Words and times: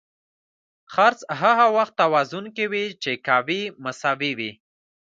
څرخ 0.93 1.19
هغه 1.41 1.65
وخت 1.77 1.93
توازن 2.01 2.45
کې 2.55 2.65
وي 2.71 2.85
چې 3.03 3.11
قوې 3.27 3.61
مساوي 3.83 4.31
وي. 4.39 4.51